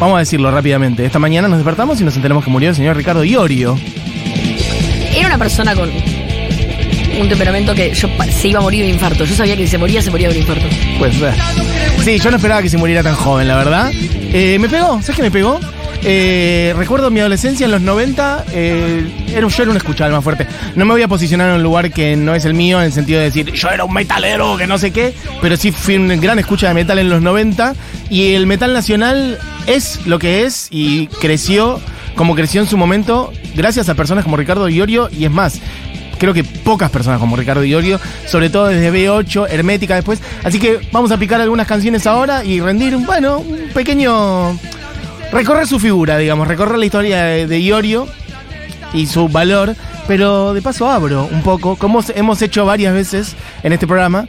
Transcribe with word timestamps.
Vamos 0.00 0.16
a 0.16 0.20
decirlo 0.20 0.50
rápidamente. 0.50 1.04
Esta 1.04 1.18
mañana 1.18 1.46
nos 1.46 1.58
despertamos 1.58 2.00
y 2.00 2.04
nos 2.04 2.16
enteramos 2.16 2.42
que 2.42 2.50
murió 2.50 2.70
el 2.70 2.74
señor 2.74 2.96
Ricardo 2.96 3.22
Iorio. 3.22 3.78
Era 5.14 5.26
una 5.26 5.36
persona 5.36 5.74
con 5.74 5.90
un 7.20 7.28
temperamento 7.28 7.74
que 7.74 7.92
yo 7.92 8.08
se 8.30 8.48
iba 8.48 8.60
a 8.60 8.62
morir 8.62 8.86
de 8.86 8.92
infarto. 8.92 9.26
Yo 9.26 9.34
sabía 9.34 9.58
que 9.58 9.64
si 9.64 9.72
se 9.72 9.78
moría, 9.78 10.00
se 10.00 10.10
moría 10.10 10.28
de 10.30 10.36
un 10.36 10.40
infarto. 10.40 10.66
Pues, 10.98 11.20
eh. 11.20 11.32
sí, 12.02 12.18
yo 12.18 12.30
no 12.30 12.36
esperaba 12.36 12.62
que 12.62 12.70
se 12.70 12.78
muriera 12.78 13.02
tan 13.02 13.14
joven, 13.14 13.46
la 13.46 13.56
verdad. 13.56 13.90
Eh, 13.92 14.58
me 14.58 14.70
pegó, 14.70 15.02
¿sabes 15.02 15.16
qué 15.16 15.22
me 15.22 15.30
pegó? 15.30 15.60
Eh, 16.02 16.74
recuerdo 16.76 17.10
mi 17.10 17.20
adolescencia 17.20 17.64
en 17.66 17.70
los 17.70 17.80
90, 17.82 18.46
eh, 18.52 19.26
era, 19.34 19.46
yo 19.46 19.62
era 19.62 19.70
un 19.70 19.76
escuchado 19.76 20.10
más 20.12 20.24
fuerte. 20.24 20.46
No 20.74 20.84
me 20.84 20.92
voy 20.92 21.02
a 21.02 21.08
posicionar 21.08 21.50
en 21.50 21.56
un 21.56 21.62
lugar 21.62 21.90
que 21.90 22.16
no 22.16 22.34
es 22.34 22.44
el 22.44 22.54
mío, 22.54 22.78
en 22.78 22.86
el 22.86 22.92
sentido 22.92 23.18
de 23.18 23.26
decir, 23.26 23.52
yo 23.52 23.68
era 23.68 23.84
un 23.84 23.92
metalero, 23.92 24.56
que 24.56 24.66
no 24.66 24.78
sé 24.78 24.92
qué, 24.92 25.14
pero 25.42 25.56
sí 25.56 25.72
fui 25.72 25.96
un 25.96 26.08
gran 26.20 26.38
escucha 26.38 26.68
de 26.68 26.74
metal 26.74 26.98
en 26.98 27.10
los 27.10 27.20
90 27.20 27.74
y 28.08 28.34
el 28.34 28.46
metal 28.46 28.72
nacional 28.72 29.38
es 29.66 30.06
lo 30.06 30.18
que 30.18 30.44
es 30.44 30.68
y 30.70 31.06
creció 31.20 31.80
como 32.16 32.34
creció 32.34 32.60
en 32.60 32.66
su 32.66 32.76
momento 32.76 33.32
gracias 33.54 33.88
a 33.88 33.94
personas 33.94 34.24
como 34.24 34.36
Ricardo 34.36 34.68
Iorio 34.68 35.08
y 35.10 35.24
es 35.24 35.30
más, 35.30 35.60
creo 36.18 36.34
que 36.34 36.44
pocas 36.44 36.90
personas 36.90 37.18
como 37.18 37.34
Ricardo 37.34 37.64
Iorio, 37.64 37.98
sobre 38.26 38.50
todo 38.50 38.66
desde 38.66 38.92
B8, 38.92 39.48
Hermética 39.50 39.94
después. 39.94 40.20
Así 40.44 40.58
que 40.58 40.80
vamos 40.92 41.10
a 41.10 41.16
picar 41.16 41.40
algunas 41.40 41.66
canciones 41.66 42.06
ahora 42.06 42.44
y 42.44 42.60
rendir, 42.60 42.96
bueno, 42.98 43.38
un 43.38 43.70
pequeño... 43.74 44.58
Recorrer 45.32 45.66
su 45.66 45.78
figura, 45.78 46.18
digamos, 46.18 46.48
recorrer 46.48 46.78
la 46.78 46.86
historia 46.86 47.22
de, 47.22 47.46
de 47.46 47.60
Iorio 47.60 48.06
y 48.92 49.06
su 49.06 49.28
valor, 49.28 49.76
pero 50.08 50.54
de 50.54 50.62
paso 50.62 50.90
abro 50.90 51.28
un 51.30 51.42
poco, 51.42 51.76
como 51.76 52.00
hemos 52.14 52.42
hecho 52.42 52.64
varias 52.64 52.92
veces 52.92 53.36
en 53.62 53.72
este 53.72 53.86
programa, 53.86 54.26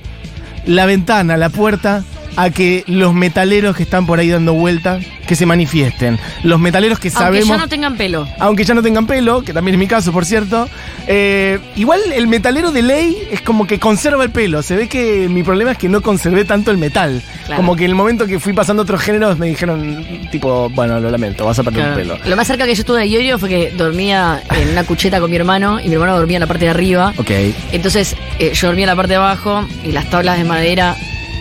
la 0.65 0.85
ventana, 0.85 1.37
la 1.37 1.49
puerta 1.49 2.03
a 2.35 2.49
que 2.49 2.83
los 2.87 3.13
metaleros 3.13 3.75
que 3.75 3.83
están 3.83 4.05
por 4.05 4.19
ahí 4.19 4.29
dando 4.29 4.53
vuelta, 4.53 4.99
que 5.27 5.35
se 5.35 5.45
manifiesten. 5.45 6.19
Los 6.43 6.59
metaleros 6.59 6.99
que 6.99 7.07
Aunque 7.09 7.23
sabemos 7.23 7.47
ya 7.49 7.57
no 7.57 7.67
tengan 7.67 7.95
pelo. 7.97 8.27
aunque 8.39 8.63
ya 8.65 8.73
no 8.73 8.81
tengan 8.81 9.05
pelo, 9.07 9.41
que 9.43 9.53
también 9.53 9.75
es 9.75 9.79
mi 9.79 9.87
caso, 9.87 10.11
por 10.11 10.25
cierto. 10.25 10.67
Eh, 11.07 11.59
igual 11.75 11.99
el 12.13 12.27
metalero 12.27 12.71
de 12.71 12.81
ley 12.81 13.17
es 13.31 13.41
como 13.41 13.67
que 13.67 13.79
conserva 13.79 14.23
el 14.23 14.29
pelo. 14.31 14.61
Se 14.61 14.75
ve 14.75 14.87
que 14.87 15.27
mi 15.29 15.43
problema 15.43 15.71
es 15.71 15.77
que 15.77 15.89
no 15.89 16.01
conservé 16.01 16.45
tanto 16.45 16.71
el 16.71 16.77
metal. 16.77 17.21
Claro. 17.45 17.61
Como 17.61 17.75
que 17.75 17.85
en 17.85 17.91
el 17.91 17.95
momento 17.95 18.25
que 18.27 18.39
fui 18.39 18.53
pasando 18.53 18.81
a 18.81 18.83
otros 18.83 19.01
géneros 19.01 19.37
me 19.37 19.47
dijeron, 19.47 20.05
tipo, 20.31 20.69
bueno, 20.69 20.99
lo 20.99 21.09
lamento, 21.11 21.45
vas 21.45 21.59
a 21.59 21.63
perder 21.63 21.81
Claro. 21.83 21.99
el 21.99 22.07
pelo. 22.07 22.29
Lo 22.29 22.35
más 22.35 22.47
cerca 22.47 22.65
que 22.65 22.75
yo 22.75 22.81
estuve 22.81 22.99
de 22.99 23.07
Iorio 23.07 23.39
fue 23.39 23.49
que 23.49 23.71
dormía 23.71 24.41
en 24.55 24.69
una 24.69 24.83
cucheta 24.83 25.19
con 25.19 25.29
mi 25.29 25.37
hermano 25.37 25.79
y 25.79 25.87
mi 25.87 25.93
hermano 25.95 26.15
dormía 26.17 26.37
en 26.37 26.41
la 26.41 26.47
parte 26.47 26.65
de 26.65 26.71
arriba. 26.71 27.13
Ok. 27.17 27.31
Entonces 27.71 28.15
eh, 28.39 28.51
yo 28.53 28.67
dormía 28.67 28.83
en 28.85 28.89
la 28.89 28.95
parte 28.95 29.11
de 29.13 29.17
abajo 29.17 29.65
y 29.83 29.91
las 29.91 30.09
tablas 30.09 30.37
de 30.37 30.43
madera 30.43 30.95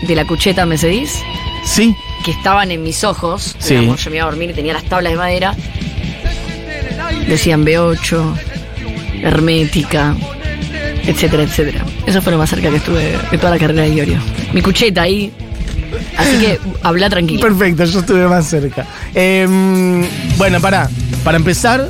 de 0.07 0.15
la 0.15 0.25
cucheta, 0.25 0.65
¿me 0.65 0.77
cedís? 0.77 1.19
Sí, 1.65 1.95
Que 2.25 2.31
estaban 2.31 2.71
en 2.71 2.83
mis 2.83 3.03
ojos. 3.03 3.55
Sí. 3.59 3.75
Digamos, 3.75 4.03
yo 4.03 4.09
me 4.11 4.17
iba 4.17 4.25
a 4.25 4.29
dormir 4.29 4.49
y 4.49 4.53
tenía 4.53 4.73
las 4.73 4.83
tablas 4.83 5.11
de 5.13 5.17
madera. 5.17 5.55
Decían 7.27 7.65
B8, 7.65 8.33
hermética, 9.23 10.15
etcétera, 11.05 11.43
etcétera. 11.43 11.85
Eso 12.05 12.21
fue 12.21 12.31
lo 12.31 12.37
más 12.37 12.49
cerca 12.49 12.69
que 12.69 12.77
estuve 12.77 13.17
de 13.31 13.37
toda 13.37 13.51
la 13.51 13.59
carrera 13.59 13.83
de 13.83 13.93
Iorio. 13.93 14.17
Mi 14.53 14.61
cucheta 14.61 15.03
ahí. 15.03 15.31
Así 16.17 16.37
que 16.39 16.59
habla 16.83 17.09
tranquilo. 17.09 17.41
perfecto, 17.41 17.83
yo 17.85 17.99
estuve 17.99 18.27
más 18.27 18.45
cerca. 18.47 18.85
Em, 19.13 20.03
bueno, 20.37 20.59
para, 20.59 20.89
para 21.23 21.37
empezar, 21.37 21.89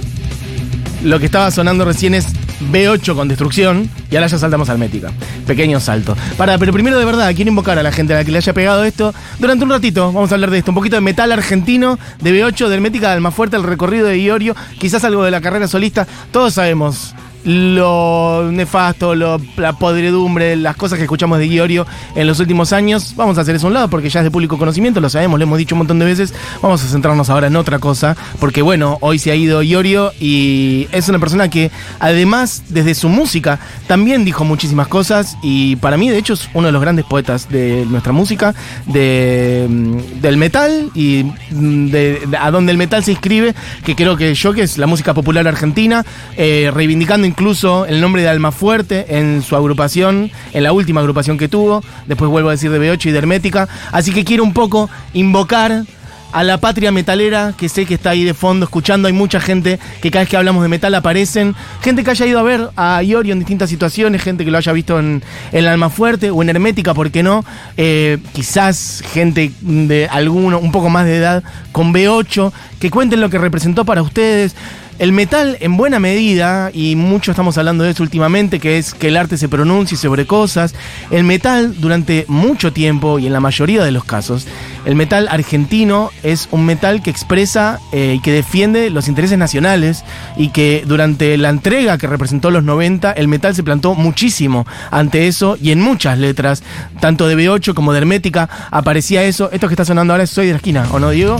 lo 1.03 1.19
que 1.19 1.25
estaba 1.25 1.49
sonando 1.51 1.85
recién 1.85 2.13
es 2.13 2.27
B8 2.71 3.15
con 3.15 3.27
destrucción 3.27 3.89
y 4.09 4.15
ahora 4.15 4.27
ya 4.27 4.37
saltamos 4.37 4.69
a 4.69 4.73
Hermética. 4.73 5.11
Pequeño 5.47 5.79
salto. 5.79 6.15
Para, 6.37 6.57
pero 6.57 6.73
primero 6.73 6.99
de 6.99 7.05
verdad, 7.05 7.33
quiero 7.35 7.49
invocar 7.49 7.79
a 7.79 7.83
la 7.83 7.91
gente 7.91 8.13
a 8.13 8.17
la 8.17 8.23
que 8.23 8.31
le 8.31 8.37
haya 8.37 8.53
pegado 8.53 8.83
esto. 8.83 9.13
Durante 9.39 9.63
un 9.63 9.71
ratito 9.71 10.11
vamos 10.11 10.31
a 10.31 10.35
hablar 10.35 10.51
de 10.51 10.59
esto. 10.59 10.71
Un 10.71 10.75
poquito 10.75 10.95
de 10.95 11.01
metal 11.01 11.31
argentino, 11.31 11.97
de 12.21 12.31
B8, 12.31 12.67
de 12.67 12.75
Hermética, 12.75 13.07
de 13.07 13.13
Almafuerte, 13.13 13.55
el 13.55 13.63
recorrido 13.63 14.07
de 14.07 14.19
Iorio, 14.19 14.55
quizás 14.79 15.03
algo 15.03 15.23
de 15.23 15.31
la 15.31 15.41
carrera 15.41 15.67
solista. 15.67 16.07
Todos 16.31 16.53
sabemos 16.53 17.13
lo 17.43 18.49
nefasto, 18.51 19.15
la 19.15 19.37
podredumbre, 19.79 20.55
las 20.55 20.75
cosas 20.75 20.97
que 20.97 21.03
escuchamos 21.03 21.39
de 21.39 21.47
Iorio 21.47 21.85
en 22.15 22.27
los 22.27 22.39
últimos 22.39 22.73
años. 22.73 23.13
Vamos 23.15 23.37
a 23.37 23.41
hacer 23.41 23.55
eso 23.55 23.67
a 23.67 23.69
un 23.69 23.73
lado 23.73 23.89
porque 23.89 24.09
ya 24.09 24.19
es 24.19 24.23
de 24.25 24.31
público 24.31 24.57
conocimiento, 24.57 24.99
lo 25.01 25.09
sabemos, 25.09 25.39
lo 25.39 25.43
hemos 25.43 25.57
dicho 25.57 25.75
un 25.75 25.79
montón 25.79 25.99
de 25.99 26.05
veces. 26.05 26.33
Vamos 26.61 26.83
a 26.83 26.87
centrarnos 26.87 27.29
ahora 27.29 27.47
en 27.47 27.55
otra 27.55 27.79
cosa, 27.79 28.15
porque 28.39 28.61
bueno, 28.61 28.97
hoy 29.01 29.19
se 29.19 29.31
ha 29.31 29.35
ido 29.35 29.61
Iorio 29.63 30.11
y 30.19 30.87
es 30.91 31.09
una 31.09 31.19
persona 31.19 31.49
que 31.49 31.71
además 31.99 32.63
desde 32.69 32.95
su 32.95 33.09
música 33.09 33.59
también 33.87 34.25
dijo 34.25 34.43
muchísimas 34.45 34.87
cosas 34.87 35.37
y 35.41 35.75
para 35.77 35.97
mí 35.97 36.09
de 36.09 36.17
hecho 36.17 36.33
es 36.33 36.49
uno 36.53 36.67
de 36.67 36.71
los 36.71 36.81
grandes 36.81 37.05
poetas 37.05 37.49
de 37.49 37.85
nuestra 37.89 38.13
música, 38.13 38.53
de, 38.85 39.65
mm, 39.69 40.21
del 40.21 40.37
metal 40.37 40.89
y 40.93 41.25
mm, 41.51 41.87
de- 41.89 42.21
a 42.39 42.51
donde 42.51 42.71
el 42.71 42.77
metal 42.77 43.03
se 43.03 43.11
inscribe, 43.11 43.53
que 43.83 43.95
creo 43.95 44.15
que 44.17 44.33
yo, 44.33 44.53
que 44.53 44.61
es 44.63 44.77
la 44.77 44.87
música 44.87 45.13
popular 45.13 45.47
argentina, 45.47 46.05
eh, 46.37 46.71
reivindicando 46.73 47.27
incluso 47.31 47.85
el 47.85 48.01
nombre 48.01 48.21
de 48.21 48.27
Almafuerte 48.27 49.17
en 49.17 49.41
su 49.41 49.55
agrupación, 49.55 50.31
en 50.51 50.63
la 50.63 50.73
última 50.73 50.99
agrupación 50.99 51.37
que 51.37 51.47
tuvo, 51.47 51.81
después 52.05 52.29
vuelvo 52.29 52.49
a 52.49 52.51
decir 52.51 52.69
de 52.71 52.79
B8 52.79 53.05
y 53.05 53.11
de 53.11 53.17
Hermética, 53.17 53.69
así 53.93 54.11
que 54.11 54.25
quiero 54.25 54.43
un 54.43 54.53
poco 54.53 54.89
invocar 55.13 55.85
a 56.33 56.43
la 56.43 56.59
patria 56.59 56.91
metalera, 56.91 57.53
que 57.57 57.69
sé 57.69 57.85
que 57.85 57.95
está 57.95 58.11
ahí 58.11 58.23
de 58.23 58.33
fondo 58.33 58.65
escuchando. 58.65 59.07
Hay 59.07 59.13
mucha 59.13 59.39
gente 59.39 59.79
que 60.01 60.11
cada 60.11 60.23
vez 60.23 60.29
que 60.29 60.37
hablamos 60.37 60.63
de 60.63 60.69
metal 60.69 60.93
aparecen. 60.95 61.55
Gente 61.81 62.03
que 62.03 62.11
haya 62.11 62.25
ido 62.25 62.39
a 62.39 62.43
ver 62.43 62.69
a 62.75 63.03
Iorio 63.03 63.33
en 63.33 63.39
distintas 63.39 63.69
situaciones, 63.69 64.21
gente 64.21 64.45
que 64.45 64.51
lo 64.51 64.57
haya 64.57 64.71
visto 64.71 64.97
en, 64.97 65.21
en 65.51 65.65
Alma 65.65 65.89
Fuerte 65.89 66.31
o 66.31 66.41
en 66.41 66.49
Hermética, 66.49 66.93
¿por 66.93 67.11
qué 67.11 67.21
no? 67.23 67.43
Eh, 67.75 68.17
quizás 68.33 69.03
gente 69.11 69.51
de 69.59 70.07
alguno, 70.09 70.59
un 70.59 70.71
poco 70.71 70.89
más 70.89 71.05
de 71.05 71.17
edad, 71.17 71.43
con 71.71 71.93
B8, 71.93 72.51
que 72.81 72.89
cuenten 72.89 73.21
lo 73.21 73.29
que 73.29 73.37
representó 73.37 73.85
para 73.85 74.01
ustedes. 74.01 74.55
El 74.97 75.13
metal, 75.13 75.57
en 75.61 75.77
buena 75.77 75.99
medida, 75.99 76.69
y 76.73 76.95
mucho 76.95 77.31
estamos 77.31 77.57
hablando 77.57 77.83
de 77.83 77.91
eso 77.91 78.03
últimamente, 78.03 78.59
que 78.59 78.77
es 78.77 78.93
que 78.93 79.07
el 79.07 79.17
arte 79.17 79.37
se 79.37 79.49
pronuncie 79.49 79.97
sobre 79.97 80.27
cosas. 80.27 80.75
El 81.09 81.23
metal, 81.23 81.75
durante 81.79 82.25
mucho 82.27 82.71
tiempo, 82.73 83.17
y 83.17 83.25
en 83.25 83.33
la 83.33 83.39
mayoría 83.39 83.83
de 83.83 83.91
los 83.91 84.03
casos, 84.03 84.47
el 84.85 84.95
metal 84.95 85.27
argentino 85.29 86.11
es 86.21 86.49
un 86.51 86.65
metal 86.65 87.01
que 87.01 87.09
expresa 87.09 87.79
eh, 87.91 88.15
y 88.17 88.21
que 88.21 88.31
defiende 88.31 88.89
los 88.89 89.07
intereses 89.07 89.37
nacionales, 89.37 90.03
y 90.37 90.49
que 90.49 90.83
durante 90.85 91.37
la 91.37 91.49
entrega 91.49 91.97
que 91.97 92.07
representó 92.07 92.51
los 92.51 92.63
90, 92.63 93.11
el 93.11 93.27
metal 93.27 93.55
se 93.55 93.63
plantó 93.63 93.95
muchísimo 93.95 94.67
ante 94.91 95.27
eso, 95.27 95.57
y 95.59 95.71
en 95.71 95.81
muchas 95.81 96.17
letras, 96.19 96.61
tanto 96.99 97.27
de 97.27 97.37
B8 97.37 97.73
como 97.73 97.93
de 97.93 97.99
Hermética, 97.99 98.49
aparecía 98.69 99.23
eso. 99.23 99.49
Esto 99.51 99.67
que 99.67 99.73
está 99.73 99.85
sonando 99.85 100.13
ahora 100.13 100.25
es 100.25 100.29
Soy 100.29 100.45
de 100.45 100.53
la 100.53 100.57
esquina, 100.57 100.87
¿o 100.91 100.99
no, 100.99 101.09
Diego? 101.09 101.39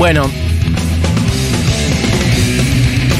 Bueno, 0.00 0.30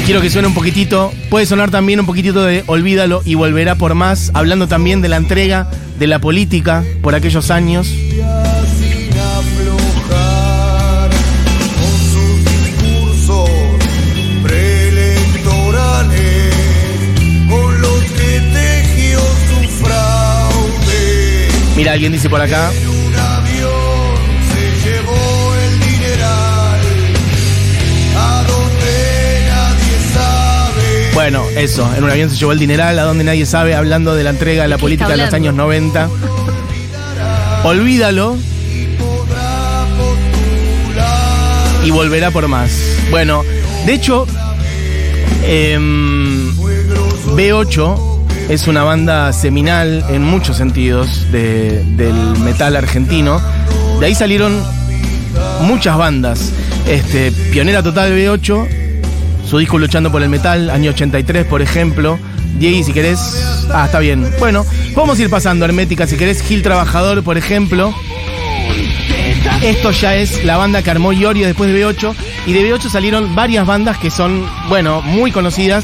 Quiero 0.03 0.19
que 0.19 0.31
suene 0.31 0.47
un 0.47 0.55
poquitito, 0.55 1.13
puede 1.29 1.45
sonar 1.45 1.69
también 1.69 1.99
un 1.99 2.07
poquitito 2.07 2.43
de 2.43 2.63
Olvídalo 2.65 3.21
y 3.23 3.35
volverá 3.35 3.75
por 3.75 3.93
más, 3.93 4.31
hablando 4.33 4.67
también 4.67 4.99
de 4.99 5.07
la 5.07 5.17
entrega 5.17 5.69
de 5.99 6.07
la 6.07 6.17
política 6.17 6.83
por 7.03 7.13
aquellos 7.13 7.51
años. 7.51 7.93
Mira, 21.77 21.93
alguien 21.93 22.11
dice 22.11 22.27
por 22.27 22.41
acá, 22.41 22.71
bueno, 31.13 31.43
eso, 31.57 31.89
en 31.95 32.03
un 32.03 32.09
avión 32.09 32.29
se 32.29 32.37
llevó 32.37 32.51
el 32.53 32.59
dineral, 32.59 32.97
a 32.99 33.03
donde 33.03 33.23
nadie 33.23 33.45
sabe, 33.45 33.75
hablando 33.75 34.15
de 34.15 34.23
la 34.23 34.29
entrega 34.31 34.63
de 34.63 34.69
la 34.69 34.75
¿De 34.75 34.79
qué 34.79 34.81
política 34.81 35.09
de 35.09 35.17
los 35.17 35.33
años 35.33 35.49
hablando? 35.59 35.63
90. 35.63 36.09
Olvídalo 37.63 38.37
y 41.83 41.91
volverá 41.91 42.31
por 42.31 42.47
más. 42.47 42.71
Bueno, 43.09 43.43
de 43.85 43.93
hecho, 43.93 44.25
em, 45.43 46.55
B8 47.35 48.19
es 48.49 48.67
una 48.67 48.83
banda 48.83 49.33
seminal 49.33 50.03
en 50.09 50.23
muchos 50.23 50.57
sentidos 50.57 51.31
de- 51.31 51.83
del 51.97 52.13
metal 52.39 52.75
argentino. 52.75 53.41
De 53.99 54.05
ahí 54.07 54.15
salieron 54.15 54.63
muchas 55.61 55.97
bandas. 55.97 56.51
Este, 56.87 57.31
pionera 57.51 57.81
total 57.83 58.11
B8, 58.11 58.67
su 59.51 59.57
disco 59.57 59.77
Luchando 59.77 60.09
por 60.13 60.23
el 60.23 60.29
Metal, 60.29 60.69
año 60.69 60.91
83, 60.91 61.45
por 61.45 61.61
ejemplo. 61.61 62.17
Diego, 62.57 62.85
si 62.85 62.93
querés. 62.93 63.19
Ah, 63.73 63.83
está 63.83 63.99
bien. 63.99 64.25
Bueno, 64.39 64.65
vamos 64.95 65.19
a 65.19 65.23
ir 65.23 65.29
pasando 65.29 65.65
Hermética, 65.65 66.07
si 66.07 66.15
querés. 66.15 66.41
Gil 66.41 66.63
Trabajador, 66.63 67.21
por 67.21 67.37
ejemplo. 67.37 67.93
Esto 69.61 69.91
ya 69.91 70.15
es 70.15 70.45
la 70.45 70.55
banda 70.55 70.81
que 70.81 70.89
armó 70.89 71.11
Iorio 71.11 71.47
después 71.47 71.69
de 71.69 71.85
B8. 71.85 72.15
Y 72.45 72.53
de 72.53 72.61
B8 72.61 72.89
salieron 72.89 73.35
varias 73.35 73.67
bandas 73.67 73.97
que 73.97 74.09
son, 74.09 74.47
bueno, 74.69 75.01
muy 75.01 75.33
conocidas. 75.33 75.83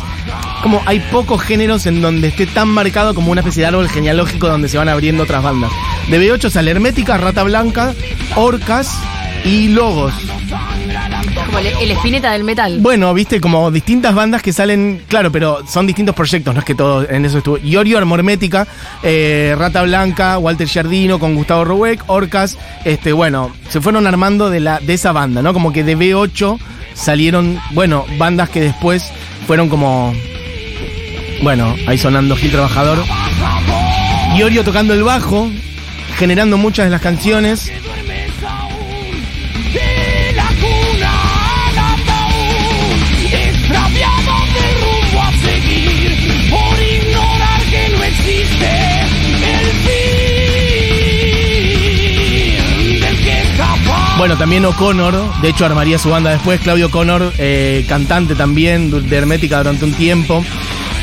Como 0.63 0.81
hay 0.85 1.01
pocos 1.01 1.41
géneros 1.41 1.85
en 1.87 2.01
donde 2.01 2.29
esté 2.29 2.47
tan 2.47 2.69
marcado 2.69 3.13
como 3.13 3.33
una 3.33 3.41
especie 3.41 3.63
de 3.63 3.67
árbol 3.67 3.89
genealógico 3.89 4.47
donde 4.47 4.69
se 4.69 4.77
van 4.77 4.87
abriendo 4.87 5.23
otras 5.23 5.43
bandas. 5.43 5.71
De 6.09 6.21
B8 6.21 6.49
sale 6.49 6.71
Hermética, 6.71 7.17
Rata 7.17 7.43
Blanca, 7.43 7.93
Orcas, 8.37 8.97
y 9.43 9.69
Logos. 9.69 10.13
Como 11.47 11.59
el, 11.59 11.91
espineta 11.91 12.31
del 12.31 12.43
metal. 12.43 12.79
Bueno, 12.79 13.13
viste, 13.13 13.41
como 13.41 13.71
distintas 13.71 14.13
bandas 14.13 14.41
que 14.41 14.53
salen, 14.53 15.01
claro, 15.07 15.31
pero 15.31 15.65
son 15.67 15.87
distintos 15.87 16.13
proyectos, 16.13 16.53
no 16.53 16.59
es 16.59 16.65
que 16.65 16.75
todo 16.75 17.09
en 17.09 17.25
eso 17.25 17.39
estuvo. 17.39 17.57
Iorio 17.57 17.97
Armormética, 17.97 18.67
eh, 19.01 19.55
Rata 19.57 19.81
Blanca, 19.83 20.37
Walter 20.37 20.67
Giardino 20.67 21.19
con 21.19 21.35
Gustavo 21.35 21.65
Roweck, 21.65 22.03
Orcas, 22.07 22.57
este, 22.85 23.13
bueno, 23.13 23.51
se 23.69 23.81
fueron 23.81 24.07
armando 24.07 24.49
de, 24.49 24.59
la, 24.59 24.79
de 24.79 24.93
esa 24.93 25.11
banda, 25.13 25.41
¿no? 25.41 25.53
Como 25.53 25.71
que 25.71 25.83
de 25.83 25.97
B8 25.97 26.59
salieron, 26.93 27.59
bueno, 27.71 28.05
bandas 28.17 28.49
que 28.49 28.61
después 28.61 29.11
fueron 29.47 29.69
como, 29.69 30.13
bueno, 31.41 31.75
ahí 31.87 31.97
sonando 31.97 32.35
Gil 32.35 32.51
Trabajador. 32.51 32.97
Iorio 34.35 34.63
tocando 34.63 34.93
el 34.93 35.03
bajo, 35.03 35.49
generando 36.17 36.57
muchas 36.57 36.85
de 36.85 36.91
las 36.91 37.01
canciones. 37.01 37.71
Bueno, 54.17 54.35
también 54.35 54.65
O'Connor, 54.65 55.41
de 55.41 55.49
hecho 55.49 55.65
armaría 55.65 55.99
su 55.99 56.09
banda 56.09 56.31
después, 56.31 56.59
Claudio 56.61 56.87
O'Connor, 56.87 57.33
eh, 57.37 57.85
cantante 57.87 58.33
también 58.33 58.89
de 58.89 59.15
Hermética 59.15 59.59
durante 59.59 59.85
un 59.85 59.93
tiempo. 59.93 60.43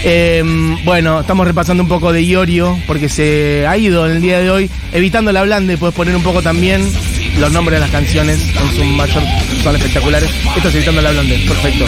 Eh, 0.03 0.43
bueno, 0.85 1.21
estamos 1.21 1.47
repasando 1.47 1.85
un 1.85 1.89
poco 1.89 2.13
de 2.13 2.25
Iorio, 2.25 2.77
porque 2.89 3.09
se 3.09 3.67
ha 3.69 3.77
ido 3.79 4.05
en 4.07 4.17
el 4.17 4.21
día 4.21 4.41
de 4.41 4.51
hoy, 4.51 4.71
evitando 4.93 5.31
la 5.31 5.45
blande, 5.45 5.79
puedes 5.79 5.95
poner 5.95 6.17
un 6.17 6.25
poco 6.25 6.43
también 6.43 6.91
los 7.39 7.53
nombres 7.53 7.77
de 7.77 7.81
las 7.81 7.91
canciones, 7.91 8.41
en 8.49 8.77
su 8.77 8.85
mayor, 8.85 9.23
son 9.63 9.77
espectaculares. 9.77 10.29
Esto 10.57 10.69
es 10.69 10.75
evitando 10.75 11.01
la 11.01 11.13
blande, 11.13 11.39
perfecto. 11.47 11.85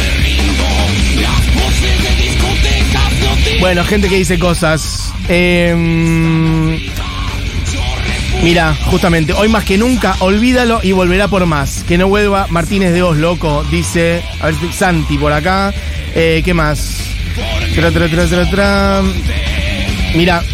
Bueno, 3.60 3.84
gente 3.84 4.08
que 4.08 4.16
dice 4.16 4.38
cosas. 4.38 5.12
Eh, 5.28 6.88
Mira, 8.46 8.76
justamente, 8.76 9.32
hoy 9.32 9.48
más 9.48 9.64
que 9.64 9.76
nunca, 9.76 10.14
olvídalo 10.20 10.78
y 10.80 10.92
volverá 10.92 11.26
por 11.26 11.44
más. 11.46 11.82
Que 11.82 11.98
no 11.98 12.06
vuelva 12.06 12.46
Martínez 12.48 12.92
de 12.92 13.02
Os, 13.02 13.16
loco, 13.16 13.64
dice. 13.72 14.22
A 14.40 14.46
ver, 14.46 14.54
Santi 14.72 15.18
por 15.18 15.32
acá. 15.32 15.74
Eh, 16.14 16.42
¿Qué 16.44 16.54
más? 16.54 17.10
Tra, 17.74 17.90
tra, 17.90 18.08
tra, 18.08 18.24
tra, 18.24 18.48
tra. 18.48 19.02
Mira. 20.14 20.44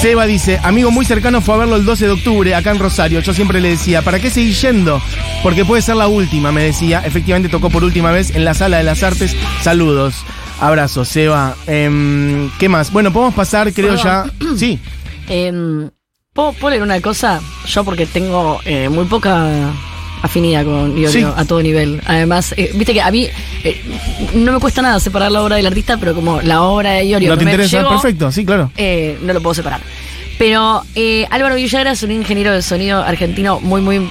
Seba 0.00 0.26
dice, 0.26 0.60
amigo 0.62 0.92
muy 0.92 1.04
cercano 1.04 1.40
fue 1.40 1.56
a 1.56 1.58
verlo 1.58 1.74
el 1.74 1.84
12 1.84 2.04
de 2.04 2.12
octubre 2.12 2.54
acá 2.54 2.70
en 2.70 2.78
Rosario. 2.78 3.18
Yo 3.18 3.34
siempre 3.34 3.60
le 3.60 3.70
decía, 3.70 4.02
¿para 4.02 4.20
qué 4.20 4.30
seguir 4.30 4.54
yendo? 4.54 5.02
Porque 5.42 5.64
puede 5.64 5.82
ser 5.82 5.96
la 5.96 6.06
última, 6.06 6.52
me 6.52 6.62
decía. 6.62 7.02
Efectivamente 7.04 7.48
tocó 7.48 7.68
por 7.68 7.82
última 7.82 8.12
vez 8.12 8.30
en 8.30 8.44
la 8.44 8.54
Sala 8.54 8.76
de 8.76 8.84
las 8.84 9.02
Artes. 9.02 9.34
Saludos. 9.62 10.24
Abrazos, 10.60 11.08
Seba. 11.08 11.56
Em, 11.66 12.48
¿Qué 12.60 12.68
más? 12.68 12.92
Bueno, 12.92 13.12
podemos 13.12 13.34
pasar, 13.34 13.72
creo 13.72 13.96
ya. 13.96 14.26
Sí. 14.56 14.78
Em, 15.28 15.90
¿puedo, 16.34 16.82
una 16.82 17.00
cosa? 17.00 17.40
Yo 17.66 17.84
porque 17.84 18.06
tengo 18.06 18.58
eh, 18.64 18.88
muy 18.88 19.04
poca 19.04 19.70
afinidad 20.20 20.64
con 20.64 20.98
Iorio 20.98 21.10
Sí. 21.10 21.24
a 21.36 21.44
todo 21.44 21.62
nivel. 21.62 22.00
Además, 22.06 22.54
eh, 22.56 22.72
viste 22.74 22.92
que 22.92 23.00
a 23.02 23.10
mí 23.12 23.28
eh, 23.62 23.80
no 24.34 24.52
me 24.52 24.58
cuesta 24.58 24.82
nada 24.82 24.98
separar 24.98 25.30
la 25.30 25.42
obra 25.42 25.56
del 25.56 25.66
artista, 25.66 25.96
pero 25.96 26.12
como 26.14 26.40
la 26.42 26.62
obra 26.62 26.92
de 26.92 27.04
Iorio 27.06 27.28
¿No 27.30 27.38
te 27.38 27.44
me 27.44 27.52
interesa? 27.52 27.88
Perfecto, 27.88 28.32
sí, 28.32 28.44
claro. 28.44 28.72
eh, 28.76 29.16
no 29.22 29.32
lo 29.32 29.40
puedo 29.40 29.54
separar. 29.54 29.80
Pero 30.36 30.82
eh, 30.96 31.24
Álvaro 31.30 31.54
Villagra 31.54 31.92
es 31.92 32.02
un 32.02 32.10
ingeniero 32.10 32.52
de 32.52 32.62
sonido 32.62 33.00
argentino 33.00 33.60
muy, 33.60 33.80
muy 33.80 34.10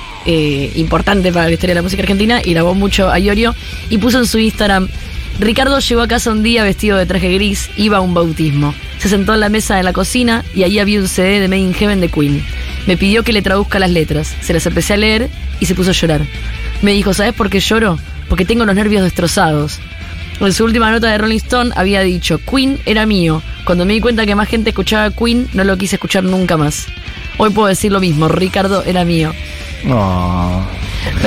importante 0.75 1.33
para 1.33 1.47
la 1.47 1.51
historia 1.51 1.71
de 1.73 1.79
la 1.79 1.83
música 1.83 2.03
argentina 2.03 2.39
y 2.41 2.53
grabó 2.53 2.73
mucho 2.73 3.09
a 3.11 3.19
Iorio 3.19 3.53
y 3.89 3.97
puso 3.97 4.19
en 4.19 4.25
su 4.27 4.39
Instagram. 4.39 4.87
Ricardo 5.39 5.79
llegó 5.79 6.01
a 6.01 6.07
casa 6.07 6.31
un 6.31 6.43
día 6.43 6.63
vestido 6.63 6.97
de 6.97 7.05
traje 7.05 7.33
gris, 7.33 7.69
iba 7.75 7.97
a 7.97 8.01
un 8.01 8.13
bautismo. 8.13 8.73
Se 8.99 9.09
sentó 9.09 9.33
en 9.33 9.39
la 9.39 9.49
mesa 9.49 9.75
de 9.75 9.83
la 9.83 9.91
cocina 9.93 10.45
y 10.55 10.63
ahí 10.63 10.79
había 10.79 10.99
un 10.99 11.07
CD 11.07 11.39
de 11.39 11.47
Made 11.47 11.61
in 11.61 11.73
Heaven 11.73 11.99
de 11.99 12.09
Queen. 12.09 12.43
Me 12.87 12.97
pidió 12.97 13.23
que 13.23 13.33
le 13.33 13.41
traduzca 13.41 13.79
las 13.79 13.89
letras. 13.91 14.33
Se 14.41 14.53
las 14.53 14.65
empecé 14.65 14.93
a 14.93 14.97
leer 14.97 15.29
y 15.59 15.65
se 15.65 15.75
puso 15.75 15.89
a 15.89 15.93
llorar. 15.93 16.21
Me 16.81 16.91
dijo, 16.93 17.13
¿sabes 17.13 17.33
por 17.33 17.49
qué 17.49 17.59
lloro? 17.59 17.97
Porque 18.29 18.45
tengo 18.45 18.65
los 18.65 18.75
nervios 18.75 19.03
destrozados. 19.03 19.79
En 20.39 20.53
su 20.53 20.63
última 20.65 20.91
nota 20.91 21.09
de 21.11 21.17
Rolling 21.17 21.37
Stone 21.37 21.71
había 21.75 22.01
dicho, 22.01 22.39
Queen 22.39 22.79
era 22.85 23.05
mío. 23.05 23.41
Cuando 23.65 23.85
me 23.85 23.93
di 23.93 24.01
cuenta 24.01 24.25
que 24.25 24.35
más 24.35 24.47
gente 24.47 24.69
escuchaba 24.69 25.11
Queen, 25.11 25.47
no 25.53 25.63
lo 25.63 25.77
quise 25.77 25.95
escuchar 25.95 26.23
nunca 26.23 26.57
más. 26.57 26.85
Hoy 27.37 27.49
puedo 27.49 27.67
decir 27.67 27.91
lo 27.91 27.99
mismo, 27.99 28.27
Ricardo 28.27 28.83
era 28.85 29.03
mío. 29.03 29.33
Oh, 29.89 30.61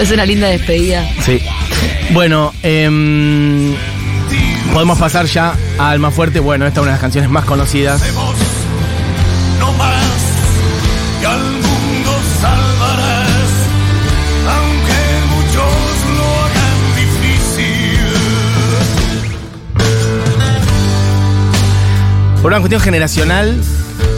Es 0.01 0.11
una 0.11 0.25
linda 0.25 0.49
despedida. 0.49 1.07
sí. 1.23 1.41
Bueno, 2.13 2.55
em, 2.63 3.75
podemos 4.77 4.99
pasar 4.99 5.25
ya 5.25 5.55
a 5.79 5.89
Alma 5.89 6.11
Fuerte. 6.11 6.39
Bueno, 6.39 6.67
esta 6.67 6.81
es 6.81 6.83
una 6.83 6.91
de 6.91 6.97
las 6.97 7.01
canciones 7.01 7.31
más 7.31 7.47
conocidas. 7.47 8.03
no 9.59 9.73
más, 9.73 10.05
y 11.23 11.25
al 11.25 11.41
mundo 11.41 12.11
salvarás, 12.43 13.51
aunque 14.55 15.01
muchos 15.35 15.73
lo 16.19 16.27
hagan 16.45 16.79
difícil. 16.95 18.05
Por 22.43 22.53
una 22.53 22.61
cuestión 22.61 22.83
generacional, 22.83 23.59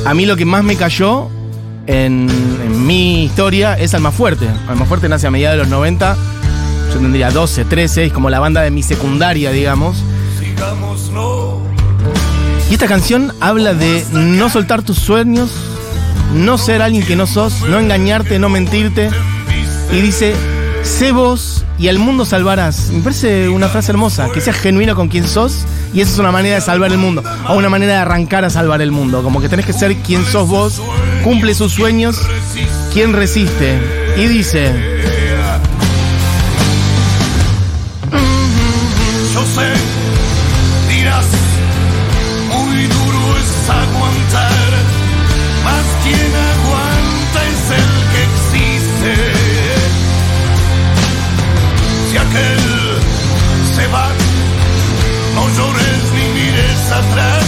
a 0.07 0.13
mí 0.13 0.27
lo 0.27 0.37
que 0.37 0.45
más 0.45 0.65
me 0.65 0.75
cayó 0.75 1.29
en, 1.87 2.29
en 2.65 2.85
mi 2.85 3.27
historia 3.27 3.75
es 3.79 3.95
Alma 3.95 4.11
Fuerte. 4.11 4.49
Alma 4.69 4.87
Fuerte 4.87 5.09
nace 5.09 5.29
a 5.29 5.31
mediados 5.31 5.57
de 5.57 5.63
los 5.63 5.69
90. 5.71 6.17
Yo 6.93 6.99
tendría 6.99 7.31
12, 7.31 7.65
13, 7.65 8.07
es 8.07 8.13
como 8.13 8.29
la 8.29 8.41
banda 8.41 8.63
de 8.63 8.73
mi 8.73 8.83
secundaria, 8.83 9.53
digamos. 9.53 10.03
Y 12.71 12.75
esta 12.75 12.87
canción 12.87 13.33
habla 13.41 13.75
de 13.75 14.05
no 14.13 14.51
soltar 14.51 14.83
tus 14.83 14.99
sueños, 14.99 15.51
no 16.35 16.59
ser 16.59 16.83
alguien 16.83 17.05
que 17.05 17.17
no 17.17 17.27
sos, 17.27 17.63
no 17.63 17.79
engañarte, 17.79 18.39
no 18.39 18.49
mentirte. 18.49 19.11
Y 19.91 20.01
dice, 20.01 20.35
sé 20.83 21.13
vos 21.13 21.65
y 21.79 21.89
al 21.89 21.99
mundo 21.99 22.25
salvarás. 22.25 22.91
Me 22.91 23.01
parece 23.01 23.49
una 23.49 23.69
frase 23.69 23.93
hermosa, 23.93 24.29
que 24.33 24.41
seas 24.41 24.57
genuino 24.57 24.95
con 24.95 25.09
quien 25.09 25.27
sos 25.27 25.65
y 25.95 26.01
esa 26.03 26.13
es 26.13 26.19
una 26.19 26.33
manera 26.33 26.57
de 26.57 26.61
salvar 26.61 26.91
el 26.93 26.99
mundo. 26.99 27.23
O 27.49 27.55
una 27.57 27.71
manera 27.71 27.93
de 27.95 27.99
arrancar 28.01 28.45
a 28.45 28.51
salvar 28.51 28.83
el 28.83 28.91
mundo. 28.91 29.23
Como 29.23 29.41
que 29.41 29.49
tenés 29.49 29.65
que 29.65 29.73
ser 29.73 29.97
quien 29.97 30.25
sos 30.25 30.49
vos, 30.49 30.83
cumple 31.25 31.55
sus 31.55 31.73
sueños, 31.73 32.21
quien 32.93 33.15
resiste. 33.15 33.79
Y 34.17 34.27
dice, 34.27 34.73
yo 39.33 39.45
sé, 39.45 40.08
muy 42.49 42.87
duro 42.87 43.37
es 43.39 43.71
aguantar, 43.71 44.71
mas 45.65 45.85
quien 46.03 46.33
aguanta 46.53 47.41
es 47.53 47.63
el 47.81 47.91
que 48.13 48.21
existe. 48.29 49.15
Si 52.11 52.17
aquel 52.17 52.65
se 53.75 53.87
va, 53.89 54.09
no 55.35 55.49
llores 55.57 56.03
ni 56.15 56.41
mires 56.41 56.93
atrás, 56.93 57.45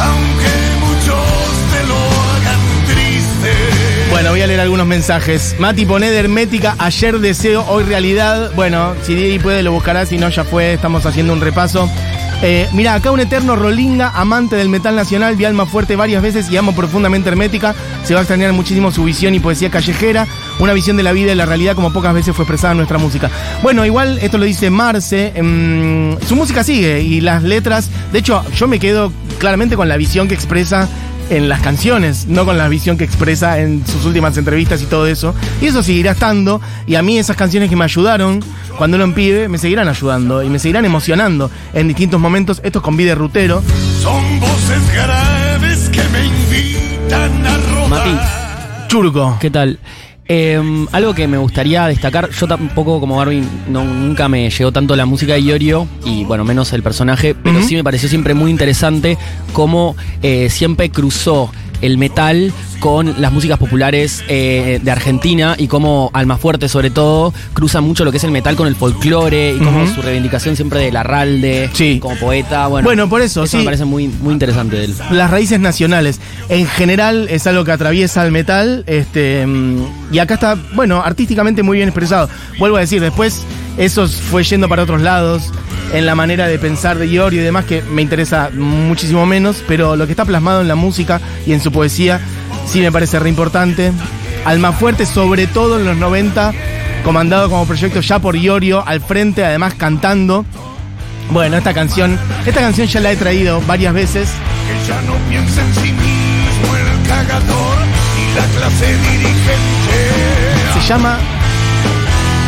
aunque 0.00 0.52
muchos 0.80 1.26
te 1.72 1.86
lo 1.86 1.96
hagan 1.96 2.62
triste. 2.86 4.10
Bueno, 4.10 4.30
voy 4.30 4.42
a 4.42 4.46
leer 4.46 4.60
algunos 4.60 4.86
mensajes. 4.86 5.54
Mati 5.58 5.86
pone 5.86 6.10
de 6.10 6.18
Hermética, 6.18 6.74
ayer 6.78 7.20
deseo, 7.20 7.64
hoy 7.68 7.84
realidad. 7.84 8.50
Bueno, 8.56 8.94
si 9.02 9.14
Diego 9.14 9.42
puede 9.42 9.62
lo 9.62 9.72
buscará, 9.72 10.04
si 10.04 10.18
no 10.18 10.28
ya 10.30 10.44
fue, 10.44 10.74
estamos 10.74 11.06
haciendo 11.06 11.32
un 11.32 11.40
repaso. 11.40 11.88
Eh, 12.42 12.66
mira, 12.72 12.94
acá 12.94 13.10
un 13.10 13.20
eterno 13.20 13.54
Rolinga, 13.54 14.08
amante 14.14 14.56
del 14.56 14.70
metal 14.70 14.96
nacional, 14.96 15.36
vi 15.36 15.44
alma 15.44 15.66
fuerte 15.66 15.94
varias 15.94 16.22
veces 16.22 16.50
y 16.50 16.56
amo 16.56 16.74
profundamente 16.74 17.28
Hermética. 17.28 17.74
Se 18.02 18.14
va 18.14 18.20
a 18.20 18.22
extrañar 18.22 18.52
muchísimo 18.54 18.90
su 18.90 19.04
visión 19.04 19.34
y 19.34 19.40
poesía 19.40 19.70
callejera, 19.70 20.26
una 20.58 20.72
visión 20.72 20.96
de 20.96 21.02
la 21.02 21.12
vida 21.12 21.32
y 21.32 21.34
la 21.34 21.44
realidad 21.44 21.74
como 21.74 21.92
pocas 21.92 22.14
veces 22.14 22.34
fue 22.34 22.44
expresada 22.44 22.72
en 22.72 22.78
nuestra 22.78 22.96
música. 22.96 23.30
Bueno, 23.62 23.84
igual 23.84 24.18
esto 24.22 24.38
lo 24.38 24.46
dice 24.46 24.70
Marce, 24.70 25.32
em, 25.34 26.18
su 26.20 26.34
música 26.34 26.64
sigue 26.64 27.02
y 27.02 27.20
las 27.20 27.42
letras, 27.42 27.90
de 28.10 28.20
hecho 28.20 28.42
yo 28.54 28.66
me 28.68 28.78
quedo 28.78 29.12
claramente 29.38 29.76
con 29.76 29.88
la 29.88 29.98
visión 29.98 30.26
que 30.26 30.34
expresa 30.34 30.88
en 31.30 31.48
las 31.48 31.60
canciones, 31.60 32.26
no 32.26 32.44
con 32.44 32.58
la 32.58 32.68
visión 32.68 32.98
que 32.98 33.04
expresa 33.04 33.60
en 33.60 33.86
sus 33.86 34.04
últimas 34.04 34.36
entrevistas 34.36 34.82
y 34.82 34.86
todo 34.86 35.06
eso. 35.06 35.34
Y 35.62 35.66
eso 35.66 35.82
seguirá 35.82 36.12
estando. 36.12 36.60
Y 36.86 36.96
a 36.96 37.02
mí 37.02 37.18
esas 37.18 37.36
canciones 37.36 37.70
que 37.70 37.76
me 37.76 37.84
ayudaron 37.84 38.40
cuando 38.76 38.96
era 38.96 39.04
un 39.04 39.14
pibe, 39.14 39.48
me 39.48 39.58
seguirán 39.58 39.88
ayudando 39.88 40.42
y 40.42 40.48
me 40.48 40.58
seguirán 40.58 40.84
emocionando 40.84 41.50
en 41.72 41.88
distintos 41.88 42.20
momentos. 42.20 42.60
Esto 42.64 42.80
es 42.80 42.84
con 42.84 42.96
Vide 42.96 43.14
Rutero. 43.14 43.62
Son 44.02 44.40
voces 44.40 44.92
graves 44.92 45.88
que 45.90 46.02
me 46.12 46.26
invitan 46.26 47.46
a 47.46 47.56
rodar. 47.74 47.88
Mati. 47.88 48.18
Churco. 48.88 49.36
¿Qué 49.40 49.50
tal? 49.50 49.78
Eh, 50.32 50.86
algo 50.92 51.12
que 51.12 51.26
me 51.26 51.38
gustaría 51.38 51.84
destacar, 51.88 52.30
yo 52.30 52.46
tampoco 52.46 53.00
como 53.00 53.16
Barbie 53.16 53.42
no, 53.68 53.82
nunca 53.82 54.28
me 54.28 54.48
llegó 54.48 54.70
tanto 54.70 54.94
la 54.94 55.04
música 55.04 55.32
de 55.32 55.42
Iorio 55.42 55.88
y 56.04 56.22
bueno, 56.22 56.44
menos 56.44 56.72
el 56.72 56.84
personaje, 56.84 57.34
pero 57.34 57.60
sí 57.64 57.74
me 57.74 57.82
pareció 57.82 58.08
siempre 58.08 58.32
muy 58.32 58.52
interesante 58.52 59.18
cómo 59.52 59.96
eh, 60.22 60.48
siempre 60.48 60.88
cruzó 60.90 61.50
el 61.82 61.98
metal 61.98 62.52
con 62.80 63.20
las 63.20 63.30
músicas 63.30 63.58
populares 63.58 64.24
eh, 64.28 64.80
de 64.82 64.90
Argentina 64.90 65.54
y 65.58 65.66
cómo 65.68 66.10
Almafuerte, 66.14 66.68
sobre 66.68 66.88
todo, 66.90 67.32
cruza 67.52 67.80
mucho 67.82 68.04
lo 68.06 68.10
que 68.10 68.16
es 68.16 68.24
el 68.24 68.30
metal 68.30 68.56
con 68.56 68.66
el 68.68 68.74
folclore 68.74 69.54
y 69.54 69.58
como 69.58 69.86
su 69.86 70.00
reivindicación 70.00 70.56
siempre 70.56 70.80
de 70.80 70.90
Larralde 70.92 71.68
Sí. 71.74 71.98
como 72.00 72.16
poeta. 72.16 72.66
Bueno, 72.68 72.86
Bueno, 72.86 73.08
por 73.08 73.20
eso, 73.20 73.46
sí. 73.46 73.58
me 73.58 73.64
parece 73.64 73.84
muy, 73.84 74.08
muy 74.08 74.32
interesante 74.32 74.76
de 74.76 74.84
él. 74.86 74.94
las 75.10 75.30
raíces 75.30 75.60
nacionales. 75.60 76.20
En 76.48 76.66
general 76.66 77.26
es 77.30 77.46
algo 77.46 77.64
que 77.64 77.72
atraviesa 77.72 78.24
el 78.24 78.32
metal. 78.32 78.82
Este, 78.86 79.46
mm, 79.46 79.84
y 80.12 80.18
acá 80.18 80.34
está, 80.34 80.56
bueno, 80.74 81.02
artísticamente 81.04 81.62
muy 81.62 81.76
bien 81.76 81.88
expresado. 81.88 82.28
Vuelvo 82.58 82.78
a 82.78 82.80
decir, 82.80 83.00
después 83.02 83.42
eso 83.76 84.08
fue 84.08 84.42
yendo 84.44 84.68
para 84.68 84.82
otros 84.84 85.02
lados. 85.02 85.42
En 85.92 86.06
la 86.06 86.14
manera 86.14 86.46
de 86.46 86.58
pensar 86.58 86.98
de 86.98 87.08
Iorio 87.08 87.40
y 87.40 87.44
demás, 87.44 87.64
que 87.64 87.82
me 87.82 88.02
interesa 88.02 88.50
muchísimo 88.52 89.26
menos. 89.26 89.64
Pero 89.66 89.96
lo 89.96 90.06
que 90.06 90.12
está 90.12 90.24
plasmado 90.24 90.60
en 90.60 90.68
la 90.68 90.76
música 90.76 91.20
y 91.46 91.52
en 91.52 91.60
su 91.60 91.72
poesía, 91.72 92.20
sí 92.66 92.80
me 92.80 92.92
parece 92.92 93.18
re 93.18 93.28
importante. 93.28 93.92
Almafuerte, 94.44 95.04
sobre 95.04 95.46
todo 95.46 95.78
en 95.78 95.86
los 95.86 95.96
90, 95.96 96.52
comandado 97.04 97.50
como 97.50 97.66
proyecto 97.66 98.00
ya 98.00 98.18
por 98.18 98.36
Iorio, 98.36 98.86
al 98.86 99.00
frente, 99.00 99.44
además 99.44 99.74
cantando. 99.74 100.44
Bueno, 101.30 101.56
esta 101.56 101.74
canción, 101.74 102.18
esta 102.46 102.60
canción 102.60 102.86
ya 102.86 103.00
la 103.00 103.12
he 103.12 103.16
traído 103.16 103.60
varias 103.66 103.94
veces. 103.94 104.28
que 104.66 104.88
ya 104.88 105.00
no 105.02 105.14
piensa 105.28 105.60
en 105.60 105.74
sí 105.74 105.92
mismo 105.92 106.76
el 106.76 107.08
cagador 107.08 107.76
y 108.18 108.34
la 108.36 108.44
clase 108.58 108.86
dirigente. 108.86 110.80
Se 110.80 110.88
llama 110.88 111.18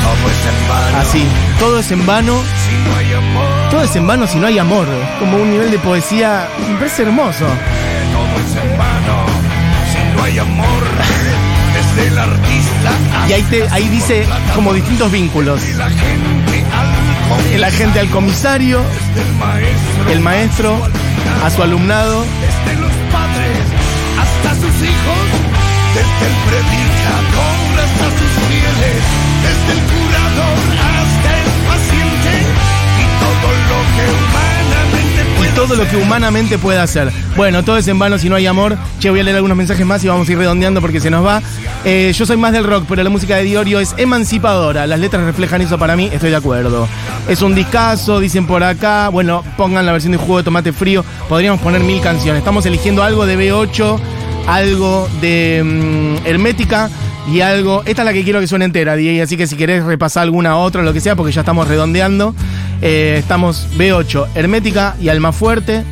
Todo 0.03 0.31
es 0.31 0.47
en 0.47 0.69
vano 0.69 0.99
así, 0.99 1.25
todo 1.63 1.79
es 1.79 1.93
en 1.93 2.05
vano, 2.05 2.43
si 2.67 2.75
no 2.89 2.97
hay 2.97 3.13
amor. 3.13 3.71
todo 3.71 3.83
es 3.83 3.95
en 3.95 4.05
vano 4.05 4.27
si 4.27 4.39
no 4.41 4.49
hay 4.49 4.59
amor. 4.59 4.85
Como 5.21 5.37
un 5.37 5.49
nivel 5.49 5.71
de 5.71 5.79
poesía, 5.79 6.49
me 6.69 6.75
parece 6.75 7.03
hermoso. 7.03 7.47
Todo 7.47 8.35
es 8.45 8.65
en 8.65 8.77
vano 8.77 9.27
si 9.93 10.17
no 10.17 10.25
hay 10.25 10.39
amor. 10.41 10.83
Desde 11.73 12.09
el 12.09 12.19
artista 12.19 12.91
Y 13.29 13.33
ahí, 13.33 13.43
te, 13.45 13.69
ahí 13.71 13.89
dice 13.89 14.27
como 14.57 14.75
distintos 14.75 15.13
vínculos. 15.13 15.63
hasta 15.63 17.59
la 17.59 17.71
gente 17.71 18.01
al 18.01 18.11
comisario, 18.11 18.83
del 19.15 19.33
maestro, 19.35 20.11
el 20.11 20.21
maestro, 20.21 20.89
a 21.45 21.51
su 21.51 21.63
alumnado. 21.63 22.25
desde 22.41 22.81
los 22.81 22.93
padres 23.13 23.59
hasta 24.19 24.55
sus 24.57 24.83
hijos, 24.83 25.23
desde 25.95 26.27
el 26.27 26.37
predicador 26.49 27.79
hasta 27.85 28.07
sus 28.19 28.33
fieles, 28.49 29.05
desde 29.45 29.81
el 29.81 30.02
todo 35.55 35.77
lo 35.77 35.89
que 35.89 35.97
humanamente 35.97 36.59
puede 36.59 36.79
hacer. 36.79 37.11
Bueno, 37.37 37.63
todo 37.63 37.77
es 37.77 37.87
en 37.89 37.99
vano 37.99 38.19
si 38.19 38.29
no 38.29 38.37
hay 38.37 38.47
amor. 38.47 38.77
Che, 39.01 39.11
voy 39.11 39.21
a 39.21 39.23
leer 39.23 39.37
algunos 39.37 39.57
mensajes 39.57 39.85
más 39.85 40.03
y 40.05 40.09
vamos 40.09 40.29
a 40.29 40.33
ir 40.33 40.39
redondeando 40.39 40.81
porque 40.81 41.01
se 41.01 41.11
nos 41.11 41.25
va. 41.25 41.43
Eh, 41.85 42.13
yo 42.15 42.27
soy 42.27 42.37
más 42.37 42.53
del 42.53 42.65
rock, 42.65 42.85
pero 42.89 43.03
la 43.03 43.11
música 43.11 43.37
de 43.37 43.45
Diorio 43.45 43.81
es 43.81 43.95
emancipadora. 43.99 44.87
Las 44.87 45.01
letras 45.01 45.25
reflejan 45.25 45.61
eso 45.61 45.79
para 45.79 45.97
mí, 45.97 46.09
estoy 46.13 46.31
de 46.31 46.37
acuerdo. 46.37 46.89
Es 47.29 47.43
un 47.43 47.55
discazo, 47.55 48.21
dicen 48.21 48.47
por 48.47 48.63
acá. 48.63 49.09
Bueno, 49.09 49.45
pongan 49.57 49.85
la 49.85 49.93
versión 49.93 50.13
de 50.13 50.19
jugo 50.19 50.39
de 50.39 50.45
tomate 50.45 50.73
frío. 50.73 51.05
Podríamos 51.29 51.61
poner 51.61 51.83
mil 51.83 52.01
canciones. 52.01 52.41
Estamos 52.41 52.65
eligiendo 52.67 53.03
algo 53.03 53.27
de 53.27 53.39
B8, 53.39 53.99
algo 54.47 55.09
de 55.21 55.63
mm, 55.65 56.27
Hermética. 56.27 56.91
Y 57.31 57.41
algo, 57.41 57.83
esta 57.87 58.03
es 58.03 58.07
la 58.07 58.13
que 58.13 58.25
quiero 58.25 58.41
que 58.41 58.49
suene 58.49 58.65
entera, 58.65 58.97
DJ, 58.97 59.23
así 59.23 59.37
que 59.37 59.47
si 59.47 59.57
querés 59.57 59.85
repasar 59.85 60.25
alguna 60.25 60.57
otra, 60.57 60.83
lo 60.83 60.93
que 60.93 61.01
sea, 61.01 61.15
porque 61.15 61.31
ya 61.31 61.43
estamos 61.43 61.69
redondeando. 61.69 62.35
Eh, 62.85 63.15
estamos 63.17 63.69
B8, 63.79 64.27
Hermética 64.35 64.97
y 65.01 65.09
Almafuerte 65.09 65.85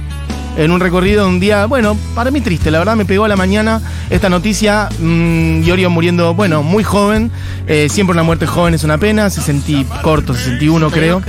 en 0.57 0.73
un 0.73 0.81
recorrido 0.81 1.23
de 1.23 1.29
un 1.29 1.39
día, 1.39 1.67
bueno, 1.67 1.97
para 2.17 2.33
mí 2.33 2.41
triste, 2.41 2.73
la 2.73 2.81
verdad 2.81 2.97
me 2.97 3.05
pegó 3.05 3.25
a 3.25 3.29
la 3.29 3.37
mañana 3.37 3.81
esta 4.11 4.29
noticia, 4.29 4.89
mm, 4.99 5.63
Iorio 5.63 5.89
muriendo, 5.89 6.35
bueno, 6.35 6.65
muy 6.65 6.83
joven, 6.83 7.31
eh, 7.69 7.89
siempre 7.89 8.13
una 8.13 8.25
muerte 8.25 8.47
joven 8.47 8.75
es 8.75 8.83
una 8.83 8.99
pena, 8.99 9.31
60 9.31 10.03
corto, 10.03 10.35
61 10.35 10.91
creo, 10.91 11.23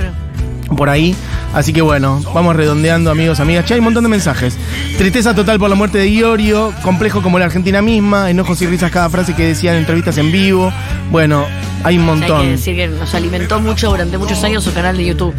por 0.76 0.88
ahí, 0.88 1.14
así 1.54 1.72
que 1.72 1.82
bueno, 1.82 2.20
vamos 2.34 2.54
redondeando 2.56 3.10
amigos, 3.10 3.40
amigas, 3.40 3.64
che, 3.64 3.74
hay 3.74 3.80
un 3.80 3.84
montón 3.84 4.02
de 4.04 4.08
mensajes, 4.10 4.56
tristeza 4.98 5.34
total 5.34 5.58
por 5.58 5.68
la 5.70 5.76
muerte 5.76 5.98
de 5.98 6.08
Iorio, 6.10 6.72
complejo 6.82 7.22
como 7.22 7.38
la 7.38 7.44
Argentina 7.46 7.82
misma, 7.82 8.30
enojos 8.30 8.60
y 8.62 8.66
risas 8.66 8.90
cada 8.90 9.08
frase 9.10 9.34
que 9.34 9.46
decía 9.46 9.72
en 9.72 9.78
entrevistas 9.78 10.18
en 10.18 10.30
vivo, 10.32 10.72
bueno, 11.10 11.44
hay 11.84 11.96
un 11.98 12.02
Hay 12.02 12.06
montón. 12.06 12.42
que 12.42 12.48
decir 12.50 12.76
que 12.76 12.88
nos 12.88 13.14
alimentó 13.14 13.60
mucho 13.60 13.90
durante 13.90 14.18
muchos 14.18 14.42
años 14.44 14.64
su 14.64 14.72
canal 14.72 14.96
de 14.96 15.04
YouTube. 15.06 15.34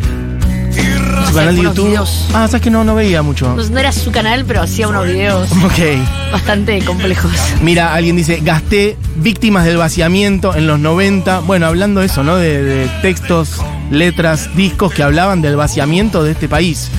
Su 1.27 1.33
canal 1.35 1.55
de 1.55 1.61
YouTube. 1.63 1.85
videos. 1.87 2.27
Ah, 2.33 2.47
sabes 2.47 2.61
que 2.61 2.69
no, 2.69 2.83
no 2.83 2.95
veía 2.95 3.21
mucho. 3.21 3.55
No, 3.55 3.63
no 3.63 3.79
era 3.79 3.91
su 3.91 4.11
canal, 4.11 4.43
pero 4.45 4.61
hacía 4.61 4.87
unos 4.87 5.05
videos 5.05 5.51
Ok. 5.63 6.31
bastante 6.31 6.79
complejos. 6.83 7.31
Mira, 7.61 7.93
alguien 7.93 8.15
dice, 8.15 8.39
gasté 8.43 8.97
víctimas 9.15 9.65
del 9.65 9.77
vaciamiento 9.77 10.55
en 10.55 10.67
los 10.67 10.79
90. 10.79 11.39
Bueno, 11.41 11.67
hablando 11.67 11.99
de 12.01 12.07
eso, 12.07 12.23
¿no? 12.23 12.35
De, 12.37 12.61
de 12.63 12.87
textos, 13.01 13.57
letras, 13.93 14.55
discos 14.55 14.93
que 14.93 15.03
hablaban 15.03 15.41
del 15.41 15.55
vaciamiento 15.55 16.23
de 16.23 16.31
este 16.31 16.47
país. 16.49 16.89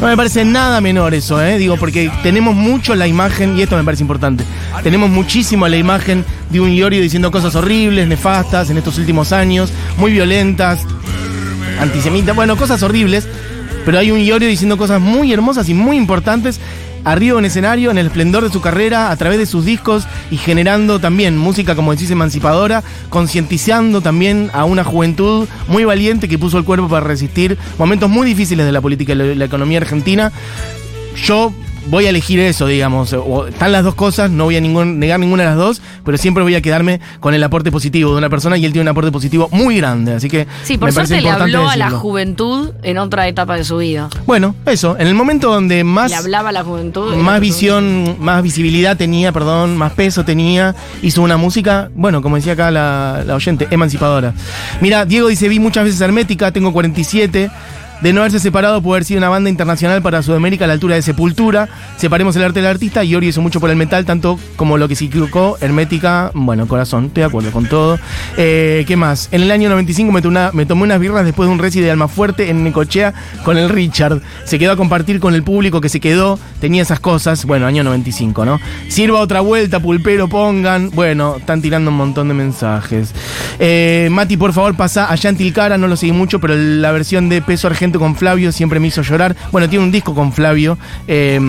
No 0.00 0.06
me 0.06 0.16
parece 0.16 0.44
nada 0.44 0.80
menor 0.80 1.14
eso, 1.14 1.42
¿eh? 1.42 1.58
Digo, 1.58 1.76
porque 1.76 2.10
tenemos 2.22 2.54
mucho 2.54 2.94
la 2.94 3.06
imagen, 3.06 3.58
y 3.58 3.62
esto 3.62 3.76
me 3.76 3.84
parece 3.84 4.02
importante, 4.02 4.44
tenemos 4.82 5.10
muchísimo 5.10 5.68
la 5.68 5.76
imagen 5.76 6.24
de 6.50 6.60
un 6.60 6.70
Iorio 6.70 7.00
diciendo 7.00 7.30
cosas 7.30 7.54
horribles, 7.54 8.08
nefastas 8.08 8.70
en 8.70 8.78
estos 8.78 8.98
últimos 8.98 9.32
años, 9.32 9.70
muy 9.96 10.12
violentas, 10.12 10.80
antisemitas, 11.80 12.34
bueno, 12.34 12.56
cosas 12.56 12.82
horribles, 12.82 13.26
pero 13.84 13.98
hay 13.98 14.10
un 14.10 14.18
Iorio 14.18 14.48
diciendo 14.48 14.76
cosas 14.76 15.00
muy 15.00 15.32
hermosas 15.32 15.68
y 15.68 15.74
muy 15.74 15.96
importantes 15.96 16.60
arriba 17.12 17.38
en 17.38 17.44
escenario, 17.44 17.90
en 17.90 17.98
el 17.98 18.06
esplendor 18.06 18.44
de 18.44 18.50
su 18.50 18.60
carrera, 18.60 19.10
a 19.10 19.16
través 19.16 19.38
de 19.38 19.46
sus 19.46 19.64
discos 19.64 20.06
y 20.30 20.36
generando 20.36 20.98
también 21.00 21.36
música, 21.36 21.74
como 21.74 21.92
decís, 21.92 22.10
emancipadora, 22.10 22.82
concientizando 23.08 24.00
también 24.00 24.50
a 24.52 24.64
una 24.64 24.84
juventud 24.84 25.48
muy 25.68 25.84
valiente 25.84 26.28
que 26.28 26.38
puso 26.38 26.58
el 26.58 26.64
cuerpo 26.64 26.88
para 26.88 27.06
resistir 27.06 27.56
momentos 27.78 28.10
muy 28.10 28.26
difíciles 28.26 28.66
de 28.66 28.72
la 28.72 28.80
política 28.80 29.12
y 29.12 29.34
la 29.34 29.44
economía 29.44 29.78
argentina. 29.78 30.32
Yo 31.16 31.52
voy 31.90 32.06
a 32.06 32.10
elegir 32.10 32.38
eso, 32.40 32.66
digamos. 32.66 33.12
O 33.12 33.46
están 33.46 33.72
las 33.72 33.84
dos 33.84 33.94
cosas, 33.94 34.30
no 34.30 34.44
voy 34.44 34.56
a 34.56 34.60
ningún- 34.60 34.98
negar 34.98 35.18
ninguna 35.18 35.44
de 35.44 35.48
las 35.50 35.58
dos, 35.58 35.80
pero 36.04 36.18
siempre 36.18 36.42
voy 36.42 36.54
a 36.54 36.60
quedarme 36.60 37.00
con 37.20 37.34
el 37.34 37.42
aporte 37.42 37.70
positivo 37.72 38.12
de 38.12 38.18
una 38.18 38.28
persona 38.28 38.56
y 38.56 38.64
él 38.64 38.72
tiene 38.72 38.82
un 38.82 38.88
aporte 38.88 39.10
positivo 39.10 39.48
muy 39.52 39.76
grande. 39.78 40.14
Así 40.14 40.28
que 40.28 40.46
Sí, 40.64 40.76
por 40.78 40.92
suerte 40.92 41.20
le 41.20 41.30
habló 41.30 41.68
a 41.68 41.76
la 41.76 41.90
juventud 41.90 42.70
en 42.82 42.98
otra 42.98 43.26
etapa 43.28 43.56
de 43.56 43.64
su 43.64 43.78
vida. 43.78 44.08
Bueno, 44.26 44.54
eso, 44.66 44.96
en 44.98 45.06
el 45.06 45.14
momento 45.14 45.50
donde 45.50 45.84
más 45.84 46.10
Le 46.10 46.16
hablaba 46.16 46.50
a 46.50 46.52
la 46.52 46.64
juventud. 46.64 47.12
en 47.14 47.22
más 47.22 47.40
visión, 47.40 48.16
más 48.20 48.42
visibilidad 48.42 48.96
tenía, 48.96 49.32
perdón, 49.32 49.76
más 49.76 49.92
peso 49.92 50.24
tenía, 50.24 50.74
hizo 51.02 51.22
una 51.22 51.36
música, 51.36 51.90
bueno, 51.94 52.22
como 52.22 52.36
decía 52.36 52.52
acá 52.52 52.70
la, 52.70 53.22
la 53.26 53.34
oyente, 53.34 53.66
emancipadora. 53.70 54.34
Mira, 54.80 55.04
Diego 55.04 55.28
dice, 55.28 55.48
vi 55.48 55.58
muchas 55.58 55.84
veces 55.84 56.00
Hermética, 56.00 56.52
tengo 56.52 56.72
47. 56.72 57.50
De 58.02 58.12
no 58.12 58.20
haberse 58.20 58.38
separado, 58.38 58.80
puede 58.80 58.98
haber 58.98 59.04
sido 59.04 59.18
una 59.18 59.28
banda 59.28 59.50
internacional 59.50 60.00
para 60.02 60.22
Sudamérica 60.22 60.64
a 60.64 60.68
la 60.68 60.74
altura 60.74 60.94
de 60.94 61.02
Sepultura. 61.02 61.68
Separemos 61.96 62.36
el 62.36 62.44
arte 62.44 62.60
del 62.60 62.70
artista 62.70 63.02
y 63.02 63.14
Ori 63.16 63.26
hizo 63.28 63.40
mucho 63.42 63.58
por 63.58 63.70
el 63.70 63.76
metal, 63.76 64.04
tanto 64.04 64.38
como 64.54 64.78
lo 64.78 64.86
que 64.86 64.94
significó 64.94 65.58
Hermética. 65.60 66.30
Bueno, 66.34 66.68
corazón, 66.68 67.06
estoy 67.06 67.22
de 67.22 67.26
acuerdo 67.26 67.50
con 67.50 67.66
todo. 67.66 67.98
Eh, 68.36 68.84
¿Qué 68.86 68.96
más? 68.96 69.28
En 69.32 69.42
el 69.42 69.50
año 69.50 69.68
95 69.68 70.12
me, 70.12 70.20
una- 70.28 70.50
me 70.52 70.64
tomé 70.64 70.82
unas 70.84 71.00
birras 71.00 71.24
después 71.24 71.48
de 71.48 71.52
un 71.52 71.58
reci 71.58 71.80
de 71.80 71.90
Almafuerte 71.90 72.50
en 72.50 72.62
Necochea 72.62 73.14
con 73.44 73.56
el 73.58 73.68
Richard. 73.68 74.20
Se 74.44 74.60
quedó 74.60 74.72
a 74.72 74.76
compartir 74.76 75.18
con 75.18 75.34
el 75.34 75.42
público 75.42 75.80
que 75.80 75.88
se 75.88 75.98
quedó, 75.98 76.38
tenía 76.60 76.82
esas 76.82 77.00
cosas. 77.00 77.44
Bueno, 77.46 77.66
año 77.66 77.82
95, 77.82 78.44
¿no? 78.44 78.60
Sirva 78.88 79.18
otra 79.20 79.40
vuelta, 79.40 79.80
pulpero, 79.80 80.28
pongan. 80.28 80.90
Bueno, 80.90 81.36
están 81.38 81.60
tirando 81.62 81.90
un 81.90 81.96
montón 81.96 82.28
de 82.28 82.34
mensajes. 82.34 83.12
Eh, 83.58 84.08
Mati, 84.12 84.36
por 84.36 84.52
favor, 84.52 84.76
pasa 84.76 85.10
a 85.10 85.16
Yantilcara, 85.16 85.76
no 85.78 85.88
lo 85.88 85.96
seguí 85.96 86.12
mucho, 86.12 86.38
pero 86.40 86.54
la 86.54 86.92
versión 86.92 87.28
de 87.28 87.42
Peso 87.42 87.68
Con 87.96 88.16
Flavio 88.16 88.52
siempre 88.52 88.80
me 88.80 88.88
hizo 88.88 89.02
llorar. 89.02 89.36
Bueno, 89.52 89.68
tiene 89.68 89.84
un 89.84 89.90
disco 89.90 90.14
con 90.14 90.32
Flavio, 90.32 90.78
eh, 91.06 91.40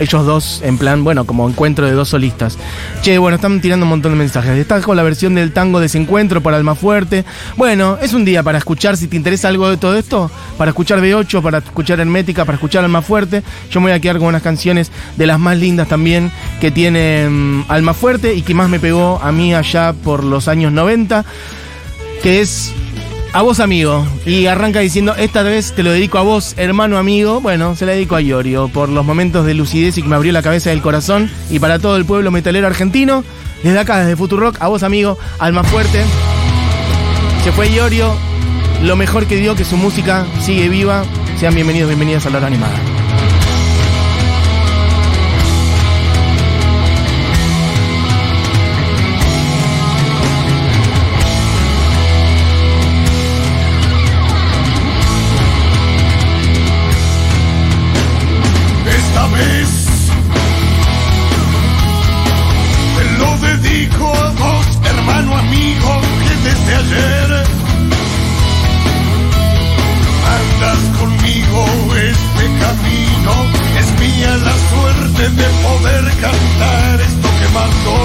ellos 0.00 0.26
dos, 0.26 0.60
en 0.64 0.76
plan, 0.76 1.04
bueno, 1.04 1.24
como 1.24 1.48
encuentro 1.48 1.86
de 1.86 1.92
dos 1.92 2.08
solistas. 2.08 2.58
Che, 3.02 3.16
bueno, 3.18 3.36
están 3.36 3.60
tirando 3.60 3.84
un 3.84 3.90
montón 3.90 4.12
de 4.12 4.18
mensajes. 4.18 4.58
Está 4.58 4.80
con 4.80 4.96
la 4.96 5.02
versión 5.02 5.34
del 5.34 5.52
tango 5.52 5.80
Desencuentro 5.80 6.42
para 6.42 6.56
Almafuerte. 6.56 7.24
Bueno, 7.56 7.98
es 8.02 8.12
un 8.12 8.24
día 8.24 8.42
para 8.42 8.58
escuchar, 8.58 8.96
si 8.96 9.08
te 9.08 9.16
interesa 9.16 9.48
algo 9.48 9.70
de 9.70 9.76
todo 9.76 9.96
esto, 9.96 10.30
para 10.56 10.70
escuchar 10.70 11.00
B8, 11.00 11.42
para 11.42 11.58
escuchar 11.58 12.00
Hermética, 12.00 12.44
para 12.44 12.56
escuchar 12.56 12.84
Almafuerte. 12.84 13.42
Yo 13.70 13.80
me 13.80 13.86
voy 13.86 13.92
a 13.92 14.00
quedar 14.00 14.18
con 14.18 14.28
unas 14.28 14.42
canciones 14.42 14.92
de 15.16 15.26
las 15.26 15.38
más 15.38 15.56
lindas 15.56 15.88
también 15.88 16.30
que 16.60 16.70
tiene 16.70 17.28
mm, 17.28 17.64
Almafuerte 17.68 18.34
y 18.34 18.42
que 18.42 18.54
más 18.54 18.68
me 18.68 18.80
pegó 18.80 19.20
a 19.22 19.32
mí 19.32 19.54
allá 19.54 19.92
por 19.92 20.24
los 20.24 20.48
años 20.48 20.72
90, 20.72 21.24
que 22.22 22.40
es 22.40 22.72
a 23.32 23.42
vos, 23.42 23.60
amigo. 23.60 24.06
Y 24.24 24.46
arranca 24.46 24.80
diciendo, 24.80 25.14
esta 25.16 25.42
vez 25.42 25.72
te 25.72 25.82
lo 25.82 25.92
dedico 25.92 26.18
a 26.18 26.22
vos, 26.22 26.54
hermano 26.56 26.98
amigo. 26.98 27.40
Bueno, 27.40 27.76
se 27.76 27.86
la 27.86 27.92
dedico 27.92 28.16
a 28.16 28.22
Iorio 28.22 28.68
por 28.68 28.88
los 28.88 29.04
momentos 29.04 29.46
de 29.46 29.54
lucidez 29.54 29.98
y 29.98 30.02
que 30.02 30.08
me 30.08 30.16
abrió 30.16 30.32
la 30.32 30.42
cabeza 30.42 30.70
del 30.70 30.82
corazón. 30.82 31.30
Y 31.50 31.58
para 31.58 31.78
todo 31.78 31.96
el 31.96 32.04
pueblo 32.04 32.30
metalero 32.30 32.66
argentino, 32.66 33.24
desde 33.62 33.78
acá, 33.78 33.98
desde 33.98 34.16
Futurock, 34.16 34.56
a 34.60 34.68
vos, 34.68 34.82
amigo, 34.82 35.18
alma 35.38 35.64
fuerte. 35.64 36.02
Se 37.44 37.52
fue 37.52 37.70
Iorio, 37.70 38.14
lo 38.82 38.96
mejor 38.96 39.26
que 39.26 39.36
dio 39.36 39.54
que 39.54 39.64
su 39.64 39.76
música 39.76 40.26
sigue 40.40 40.68
viva. 40.68 41.04
Sean 41.38 41.54
bienvenidos, 41.54 41.88
bienvenidas 41.88 42.26
a 42.26 42.30
la 42.30 42.38
hora 42.38 42.46
animada. 42.48 42.97
Mía 74.18 74.36
la 74.36 74.56
suerte 74.70 75.28
de 75.30 75.48
poder 75.62 76.04
cantar 76.20 77.00
esto 77.00 77.28
que 77.38 77.48
mandó. 77.54 77.98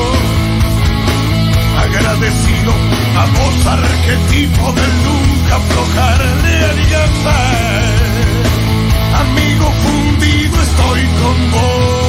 Agradecido 1.85 2.71
a 3.17 3.25
vos, 3.25 3.65
arquetipo 3.65 4.71
del 4.73 4.93
nunca 5.05 5.55
aflojar 5.55 6.19
de 6.43 6.65
alianza. 6.65 7.37
Amigo 9.21 9.71
fundido, 9.83 10.61
estoy 10.61 11.01
con 11.19 11.51
vos. 11.51 12.02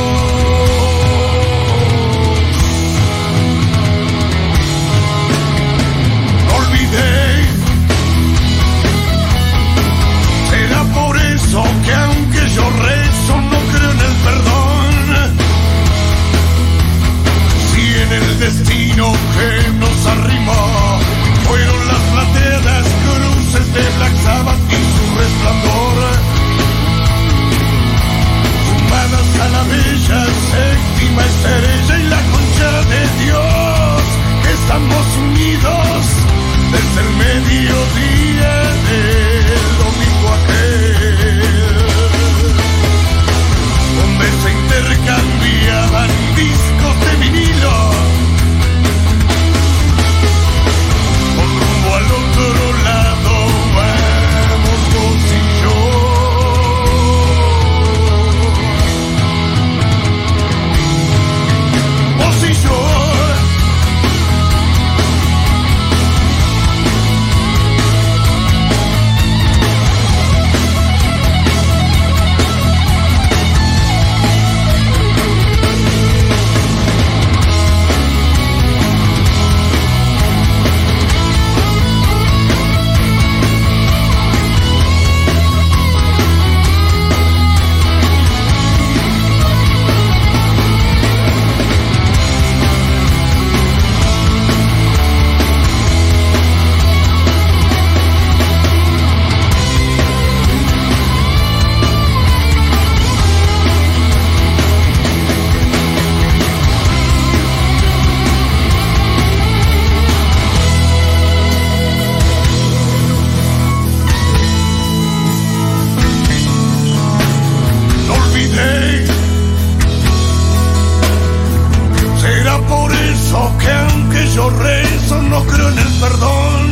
Será 122.20 122.58
por 122.68 122.92
eso 122.92 123.52
que 123.58 123.70
aunque 123.70 124.28
yo 124.34 124.50
rezo 124.50 125.22
no 125.22 125.44
creo 125.44 125.68
en 125.68 125.78
el 125.78 125.92
perdón. 126.00 126.70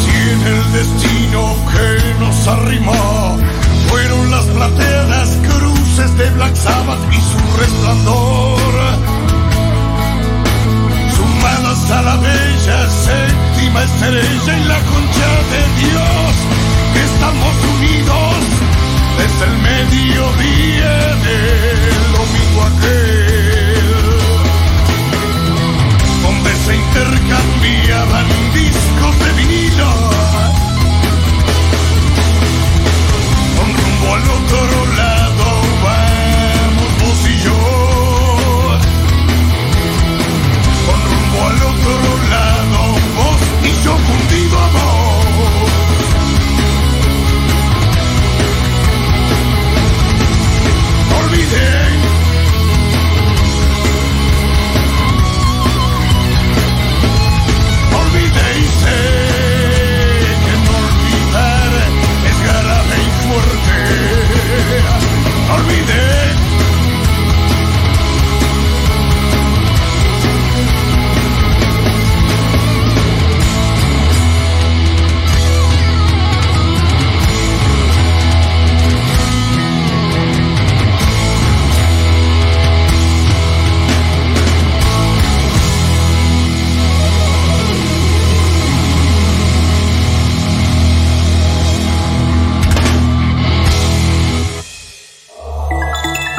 Si 0.00 0.30
en 0.30 0.42
el 0.46 0.72
destino 0.72 1.56
que 1.72 2.14
nos 2.20 2.48
arrimó 2.48 3.38
fueron 3.88 4.30
las 4.30 4.44
plateadas 4.44 5.28
cruces 5.48 6.18
de 6.18 6.30
Black 6.30 6.54
Sabbath 6.54 7.00
y 7.10 7.16
su 7.16 7.56
resplandor. 7.60 8.60
Sumadas 11.16 11.90
a 11.90 12.02
la 12.02 12.16
bella 12.16 12.90
séptima 12.90 13.82
estrella 13.82 14.58
y 14.58 14.64
la 14.64 14.78
concha 14.78 15.30
de 15.52 15.62
Dios, 15.80 16.34
estamos 16.94 17.54
unidos 17.74 18.67
desde 19.18 19.44
el 19.44 19.58
mediodía 19.58 21.16
del 21.16 22.12
domingo 22.12 22.62
aquel. 22.62 23.27